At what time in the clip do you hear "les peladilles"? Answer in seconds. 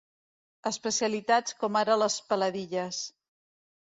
2.03-3.03